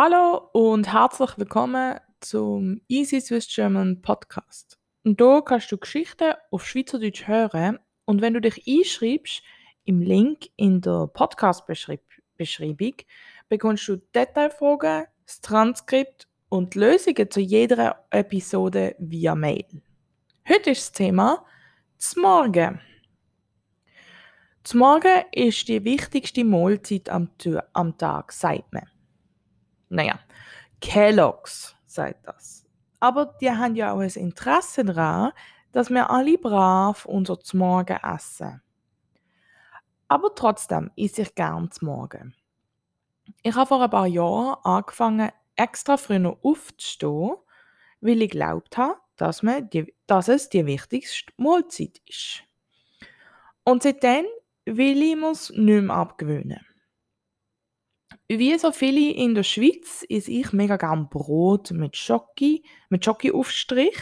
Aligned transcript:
Hallo 0.00 0.48
und 0.52 0.92
herzlich 0.92 1.36
willkommen 1.38 1.98
zum 2.20 2.80
Easy 2.86 3.20
Swiss 3.20 3.52
German 3.52 4.00
Podcast. 4.00 4.78
Und 5.02 5.20
hier 5.20 5.42
kannst 5.44 5.72
du 5.72 5.76
Geschichten 5.76 6.34
auf 6.52 6.64
Schweizerdeutsch 6.64 7.26
hören 7.26 7.80
und 8.04 8.22
wenn 8.22 8.34
du 8.34 8.40
dich 8.40 8.62
einschreibst, 8.64 9.42
im 9.86 10.00
Link 10.00 10.50
in 10.54 10.80
der 10.80 11.08
Podcast-Beschreibung 11.12 12.94
bekommst 13.48 13.88
du 13.88 13.96
Detailfragen, 14.14 15.06
das 15.26 15.40
Transkript 15.40 16.28
und 16.48 16.76
Lösungen 16.76 17.28
zu 17.28 17.40
jeder 17.40 18.06
Episode 18.10 18.94
via 19.00 19.34
Mail. 19.34 19.82
Heute 20.48 20.70
ist 20.70 20.90
das 20.90 20.92
Thema 20.92 21.44
zum 21.96 22.22
Morgen. 22.22 22.80
Zum 24.62 24.78
Morgen 24.78 25.24
ist 25.32 25.66
die 25.66 25.82
wichtigste 25.82 26.44
Mahlzeit 26.44 27.08
am, 27.08 27.30
am 27.72 27.98
Tag, 27.98 28.30
sagt 28.30 28.72
man. 28.72 28.88
Naja, 29.88 30.18
Kellogg's 30.80 31.76
sagt 31.86 32.26
das. 32.26 32.64
Aber 33.00 33.34
die 33.40 33.50
haben 33.50 33.76
ja 33.76 33.92
auch 33.92 34.00
ein 34.00 34.10
Interesse 34.10 34.84
daran, 34.84 35.32
dass 35.72 35.90
wir 35.90 36.10
alle 36.10 36.38
brav 36.38 37.04
unser 37.06 37.38
Morgen 37.52 37.98
essen. 38.02 38.60
Aber 40.08 40.34
trotzdem 40.34 40.90
esse 40.96 41.22
ich 41.22 41.34
gern 41.34 41.70
zum 41.70 41.88
Morgen. 41.88 42.34
Ich 43.42 43.54
habe 43.54 43.66
vor 43.66 43.82
ein 43.82 43.90
paar 43.90 44.06
Jahren 44.06 44.56
angefangen, 44.64 45.30
extra 45.54 45.96
früher 45.96 46.38
aufzustehen, 46.42 47.36
weil 48.00 48.22
ich 48.22 48.30
glaubt 48.30 48.76
habe, 48.78 48.98
dass, 49.16 49.42
man 49.42 49.68
die, 49.70 49.94
dass 50.06 50.28
es 50.28 50.48
die 50.48 50.64
wichtigste 50.64 51.32
Mahlzeit 51.36 52.00
ist. 52.06 52.42
Und 53.64 53.82
seitdem 53.82 54.24
will 54.64 55.02
ich 55.02 55.16
mir 55.16 55.30
es 55.30 55.50
nicht 55.50 55.82
mehr 55.82 55.96
abgewöhnen. 55.96 56.64
Wie 58.30 58.58
so 58.58 58.72
viele 58.72 59.10
in 59.12 59.34
der 59.34 59.42
Schweiz 59.42 60.04
esse 60.06 60.30
ich 60.30 60.52
mega 60.52 60.76
gern 60.76 61.08
Brot 61.08 61.70
mit 61.70 61.96
Schoki, 61.96 62.62
mit 62.90 63.02
Schoki-Aufstrich 63.02 63.98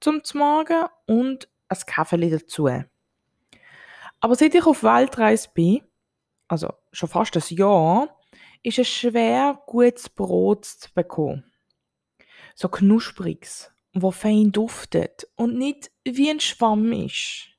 zum 0.00 0.20
Morgen 0.34 0.86
und 1.06 1.48
ein 1.68 1.78
Kaffee 1.86 2.30
dazu. 2.30 2.68
Aber 4.18 4.34
seit 4.34 4.56
ich 4.56 4.66
auf 4.66 4.82
Weltreise 4.82 5.50
bin, 5.54 5.82
also 6.48 6.72
schon 6.92 7.08
fast 7.08 7.36
ein 7.36 7.56
Jahr, 7.56 8.18
ist 8.64 8.80
es 8.80 8.88
schwer, 8.88 9.62
gutes 9.66 10.08
Brot 10.08 10.64
zu 10.64 10.92
bekommen. 10.92 11.44
So 12.56 12.68
knuspriges, 12.68 13.72
wo 13.94 14.10
fein 14.10 14.50
duftet 14.50 15.28
und 15.36 15.56
nicht 15.56 15.92
wie 16.04 16.28
ein 16.28 16.40
Schwamm 16.40 16.92
ist. 16.92 17.50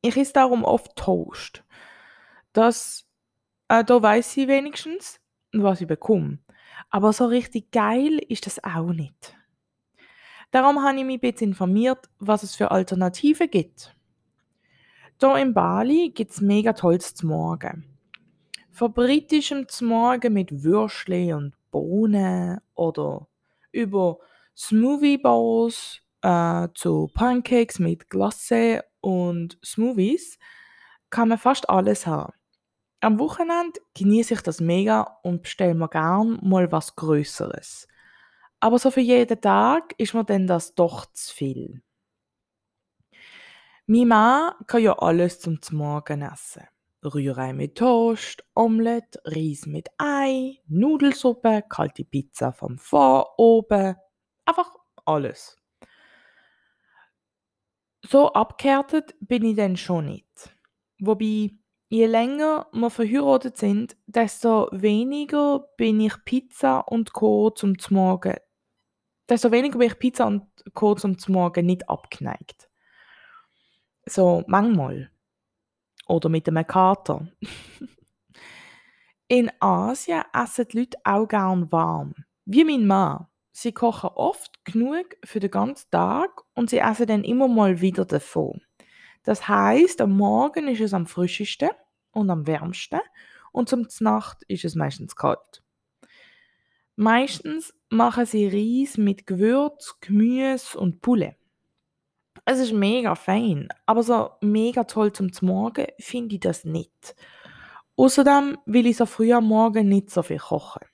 Ich 0.00 0.16
esse 0.16 0.32
darum 0.32 0.64
oft 0.64 0.96
Toast. 0.96 1.64
Das 2.54 3.07
äh, 3.68 3.84
da 3.84 4.02
weiß 4.02 4.36
ich 4.36 4.48
wenigstens, 4.48 5.20
was 5.52 5.80
ich 5.80 5.86
bekomme. 5.86 6.38
Aber 6.90 7.12
so 7.12 7.26
richtig 7.26 7.70
geil 7.70 8.18
ist 8.28 8.46
das 8.46 8.62
auch 8.64 8.92
nicht. 8.92 9.36
Darum 10.50 10.82
habe 10.82 10.98
ich 10.98 11.04
mich 11.04 11.16
ein 11.16 11.32
bisschen 11.32 11.50
informiert, 11.50 12.08
was 12.18 12.42
es 12.42 12.56
für 12.56 12.70
Alternativen 12.70 13.50
gibt. 13.50 13.94
Hier 15.20 15.36
in 15.36 15.52
Bali 15.52 16.10
gibt 16.10 16.30
es 16.30 16.40
mega 16.40 16.72
tolles 16.72 17.14
Zmorgen. 17.14 17.84
Von 18.70 18.92
britischem 18.92 19.68
Zmorgen 19.68 20.32
mit 20.32 20.62
Würschli 20.62 21.32
und 21.32 21.54
Bohnen 21.70 22.60
oder 22.74 23.26
über 23.72 24.18
Smoothie 24.56 25.18
Bowls 25.18 26.00
äh, 26.22 26.68
zu 26.74 27.10
Pancakes 27.12 27.78
mit 27.78 28.08
Glace 28.08 28.82
und 29.00 29.58
Smoothies 29.64 30.38
kann 31.10 31.28
man 31.28 31.38
fast 31.38 31.68
alles 31.68 32.06
haben. 32.06 32.32
Am 33.00 33.18
Wochenende 33.20 33.80
genieße 33.94 34.34
ich 34.34 34.40
das 34.42 34.60
mega 34.60 35.18
und 35.22 35.42
bestelle 35.42 35.74
mir 35.74 35.88
gern 35.88 36.40
mal 36.42 36.72
was 36.72 36.96
Größeres. 36.96 37.86
Aber 38.60 38.78
so 38.78 38.90
für 38.90 39.00
jeden 39.00 39.40
Tag 39.40 39.94
ist 39.98 40.14
mir 40.14 40.24
denn 40.24 40.48
das 40.48 40.74
doch 40.74 41.06
zu 41.12 41.32
viel. 41.32 41.82
Mein 43.86 44.08
Mann 44.08 44.52
kann 44.66 44.82
ja 44.82 44.98
alles 44.98 45.40
zum 45.40 45.58
Morgen 45.70 46.22
essen. 46.22 46.66
Rührei 47.04 47.52
mit 47.52 47.78
Toast, 47.78 48.44
Omelette, 48.54 49.20
Reis 49.24 49.66
mit 49.66 49.88
Ei, 49.98 50.60
Nudelsuppe, 50.66 51.62
kalte 51.68 52.04
Pizza 52.04 52.52
vom 52.52 52.78
Vor 52.78 53.38
oben. 53.38 53.94
Einfach 54.44 54.74
alles. 55.04 55.56
So 58.04 58.32
abgehärtet 58.32 59.14
bin 59.20 59.44
ich 59.44 59.56
dann 59.56 59.76
schon 59.76 60.06
nicht. 60.06 60.50
Wobei 60.98 61.50
Je 61.90 62.06
länger 62.06 62.66
wir 62.72 62.90
verheiratet 62.90 63.56
sind, 63.56 63.96
desto 64.06 64.68
weniger 64.72 65.60
bin 65.78 66.00
ich 66.00 66.22
Pizza 66.26 66.80
und 66.80 67.14
Co. 67.14 67.48
zum 67.48 67.76
Morgen. 67.88 68.36
Desto 69.26 69.50
weniger 69.50 69.78
bin 69.78 69.88
ich 69.88 69.98
Pizza 69.98 70.26
und 70.26 70.46
Co. 70.74 70.94
zum 70.96 71.16
Morgen 71.28 71.64
nicht 71.64 71.88
abgeneigt. 71.88 72.68
So 74.04 74.44
manchmal. 74.46 75.10
Oder 76.06 76.28
mit 76.28 76.46
einem 76.46 76.66
Kater. 76.66 77.26
In 79.28 79.50
Asien 79.58 80.24
essen 80.34 80.68
die 80.68 80.78
Leute 80.80 80.98
auch 81.04 81.26
gern 81.26 81.72
warm. 81.72 82.14
Wie 82.44 82.64
mein 82.64 82.86
Mann. 82.86 83.28
Sie 83.52 83.72
kochen 83.72 84.10
oft 84.14 84.62
genug 84.66 85.16
für 85.24 85.40
den 85.40 85.50
ganzen 85.50 85.90
Tag 85.90 86.42
und 86.54 86.68
sie 86.68 86.78
essen 86.78 87.06
dann 87.06 87.24
immer 87.24 87.48
mal 87.48 87.80
wieder 87.80 88.04
davon. 88.04 88.60
Das 89.28 89.46
heißt, 89.46 90.00
am 90.00 90.16
Morgen 90.16 90.68
ist 90.68 90.80
es 90.80 90.94
am 90.94 91.04
frischesten 91.04 91.68
und 92.12 92.30
am 92.30 92.46
wärmsten 92.46 93.00
und 93.52 93.68
zum 93.68 93.86
Nacht 94.00 94.42
ist 94.48 94.64
es 94.64 94.74
meistens 94.74 95.16
kalt. 95.16 95.62
Meistens 96.96 97.74
machen 97.90 98.24
sie 98.24 98.48
Reis 98.48 98.96
mit 98.96 99.26
Gewürz, 99.26 99.96
Gemüse 100.00 100.80
und 100.80 101.02
Poulet. 101.02 101.36
Es 102.46 102.58
ist 102.58 102.72
mega 102.72 103.14
fein, 103.16 103.68
aber 103.84 104.02
so 104.02 104.30
mega 104.40 104.84
toll 104.84 105.12
zum 105.12 105.30
Morgen 105.42 105.88
finde 105.98 106.36
ich 106.36 106.40
das 106.40 106.64
nicht. 106.64 107.14
Außerdem 107.96 108.56
will 108.64 108.86
ich 108.86 108.96
so 108.96 109.04
früh 109.04 109.34
am 109.34 109.44
Morgen 109.44 109.90
nicht 109.90 110.08
so 110.08 110.22
viel 110.22 110.38
kochen. 110.38 110.86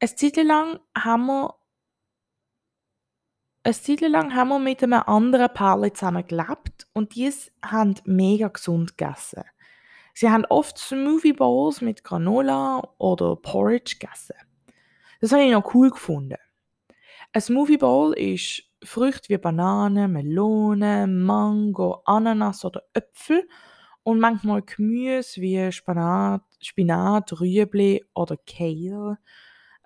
Eine 0.00 0.14
Zeit 0.16 0.38
lang 0.38 0.80
haben 0.98 1.26
wir 1.26 1.54
eine 3.64 3.74
Zeit 3.74 4.00
lang 4.00 4.34
haben 4.34 4.48
wir 4.48 4.58
mit 4.58 4.82
einem 4.82 5.02
anderen 5.06 5.52
Paar 5.52 5.94
zusammen 5.94 6.26
gelebt 6.26 6.88
und 6.92 7.14
die 7.14 7.32
haben 7.64 7.94
mega 8.04 8.48
gesund 8.48 8.96
gegessen. 8.98 9.44
Sie 10.14 10.28
haben 10.28 10.44
oft 10.46 10.76
Smoothie 10.78 11.32
Bowls 11.32 11.80
mit 11.80 12.04
Granola 12.04 12.82
oder 12.98 13.36
Porridge 13.36 13.96
gegessen. 13.98 14.34
Das 15.20 15.32
habe 15.32 15.44
ich 15.44 15.52
noch 15.52 15.74
cool 15.74 15.90
gefunden. 15.90 16.36
Ein 17.32 17.40
Smoothie 17.40 17.78
Bowl 17.78 18.12
ist 18.14 18.64
Früchte 18.82 19.28
wie 19.28 19.38
Bananen, 19.38 20.12
Melonen, 20.12 21.22
Mango, 21.22 22.02
Ananas 22.04 22.64
oder 22.64 22.82
Äpfel 22.92 23.48
und 24.02 24.18
manchmal 24.18 24.62
Gemüse 24.62 25.40
wie 25.40 25.70
Spinat, 25.70 26.42
Spinat 26.60 27.40
Rüebli 27.40 28.04
oder 28.12 28.36
Kale, 28.44 29.18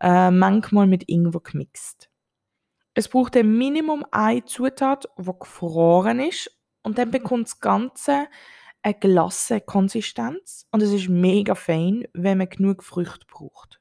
äh, 0.00 0.30
manchmal 0.30 0.86
mit 0.86 1.08
Ingwer 1.08 1.40
gemixt. 1.40 2.08
Es 2.94 3.08
braucht 3.08 3.36
ein 3.36 3.58
Minimum 3.58 4.06
eine 4.12 4.44
Zutat, 4.44 5.08
die 5.18 5.32
gefroren 5.38 6.20
ist 6.20 6.50
und 6.82 6.96
dann 6.96 7.10
bekommt 7.10 7.48
das 7.48 7.58
Ganze 7.60 8.28
eine 8.82 8.94
glasse 8.94 9.60
Konsistenz 9.60 10.68
und 10.70 10.80
es 10.80 10.92
ist 10.92 11.08
mega 11.08 11.56
fein, 11.56 12.06
wenn 12.12 12.38
man 12.38 12.48
genug 12.48 12.84
Früchte 12.84 13.26
braucht. 13.26 13.80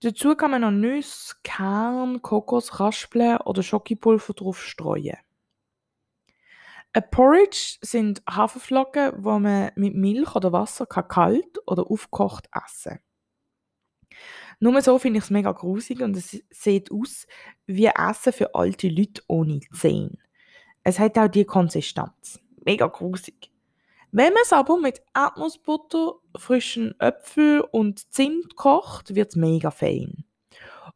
Dazu 0.00 0.34
kann 0.34 0.50
man 0.50 0.62
noch 0.62 0.70
Nüsse, 0.70 1.36
Kern, 1.44 2.20
Kokos, 2.20 2.80
Raspeln 2.80 3.38
oder 3.38 3.62
Schokipulver 3.62 4.34
drauf 4.34 4.60
streuen. 4.60 5.16
Ein 6.92 7.10
Porridge 7.10 7.78
sind 7.80 8.22
Haferflocken, 8.28 9.22
die 9.22 9.40
man 9.40 9.70
mit 9.76 9.94
Milch 9.94 10.34
oder 10.34 10.52
Wasser 10.52 10.86
kalt 10.86 11.58
oder 11.66 11.90
aufgekocht 11.90 12.48
essen 12.52 12.98
kann. 12.98 13.00
Nur 14.60 14.80
so 14.82 14.98
finde 14.98 15.18
ich 15.18 15.24
es 15.24 15.30
mega 15.30 15.52
grusig 15.52 16.00
und 16.02 16.16
es 16.16 16.42
sieht 16.50 16.90
aus 16.90 17.26
wie 17.66 17.86
Essen 17.86 18.32
für 18.32 18.54
alte 18.54 18.88
Leute 18.88 19.22
ohne 19.26 19.60
Zähne. 19.72 20.18
Es 20.82 20.98
hat 20.98 21.18
auch 21.18 21.28
die 21.28 21.44
Konsistenz. 21.44 22.40
Mega 22.64 22.86
grusig. 22.86 23.50
Wenn 24.12 24.32
man 24.32 24.42
es 24.42 24.52
aber 24.52 24.78
mit 24.78 25.02
Erdnussbutter, 25.14 26.14
frischen 26.36 26.94
Äpfel 27.00 27.62
und 27.72 28.12
Zimt 28.12 28.54
kocht, 28.54 29.14
wird 29.14 29.30
es 29.30 29.36
mega 29.36 29.70
fein. 29.70 30.24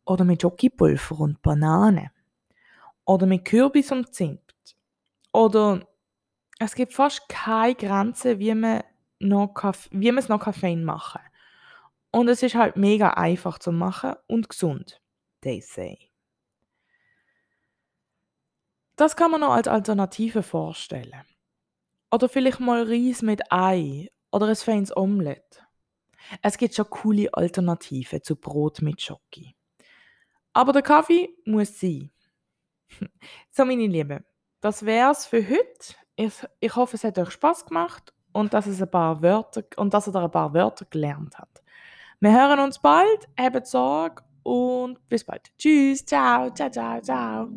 Oder 0.05 0.25
mit 0.25 0.43
Schokipulver 0.43 1.19
und 1.19 1.43
Banane. 1.43 2.13
Oder 3.05 3.27
mit 3.27 3.45
Kürbis 3.45 3.91
und 3.91 4.15
Zimt. 4.15 4.41
Oder 5.33 5.87
es 6.59 6.75
gibt 6.75 6.93
fast 6.93 7.29
keine 7.29 7.75
Grenze, 7.75 8.39
wie 8.39 8.55
man, 8.55 8.85
noch, 9.19 9.55
wie 9.91 10.13
man 10.13 10.23
es 10.23 10.29
noch 10.29 10.55
fein 10.55 10.85
machen 10.85 11.21
kann. 11.21 11.28
Und 12.19 12.27
es 12.27 12.43
ist 12.43 12.57
halt 12.57 12.77
mega 12.77 13.11
einfach 13.11 13.61
zu 13.61 13.71
machen 13.71 14.17
und 14.27 14.49
gesund, 14.49 15.01
they 15.43 15.61
say. 15.61 16.11
Das 18.97 19.15
kann 19.15 19.31
man 19.31 19.41
noch 19.41 19.53
als 19.53 19.69
Alternative 19.69 20.43
vorstellen. 20.43 21.23
Oder 22.11 22.29
vielleicht 22.29 22.59
mal 22.59 22.83
Reis 22.83 23.23
mit 23.23 23.53
Ei 23.53 24.09
oder 24.33 24.49
ein 24.49 24.57
feines 24.57 24.97
Omelette. 24.97 25.61
Es 26.43 26.59
gibt 26.59 26.75
schon 26.75 26.91
coole 26.91 27.33
Alternativen 27.33 28.21
zu 28.21 28.35
Brot 28.35 28.83
mit 28.83 29.01
Schoki. 29.01 29.55
Aber 30.53 30.73
der 30.73 30.83
Kaffee 30.83 31.37
muss 31.45 31.79
sein. 31.79 32.11
so, 33.53 33.65
meine 33.65 33.87
Lieben, 33.87 34.27
das 34.61 34.85
wär's 34.85 35.25
für 35.25 35.49
heute. 35.49 35.95
Ich, 36.17 36.35
ich 36.59 36.75
hoffe, 36.75 36.97
es 36.97 37.05
hat 37.05 37.17
euch 37.17 37.31
Spaß 37.31 37.67
gemacht 37.67 38.13
und 38.33 38.53
dass, 38.55 38.67
es 38.67 38.83
ein 38.83 38.91
paar 38.91 39.23
Wörter, 39.23 39.63
und 39.77 39.95
dass 39.95 40.09
ihr 40.09 40.13
da 40.13 40.25
ein 40.25 40.33
paar 40.33 40.53
Wörter 40.53 40.85
gelernt 40.87 41.39
habt. 41.39 41.63
Wir 42.21 42.33
hören 42.33 42.59
uns 42.59 42.81
bald, 42.81 43.29
habt 43.39 43.67
Sorge 43.67 44.25
und 44.43 45.09
bis 45.09 45.25
bald. 45.25 45.43
Tschüss, 45.57 46.05
ciao, 46.05 46.51
ciao, 46.51 46.69
ciao, 46.69 47.01
ciao. 47.01 47.49